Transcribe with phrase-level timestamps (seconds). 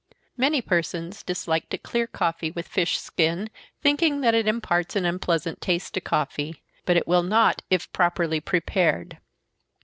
[0.35, 3.51] Many persons dislike to clear coffee with fish skin,
[3.83, 8.39] thinking that it imparts an unpleasant taste to coffee, but it will not, if properly
[8.39, 9.19] prepared.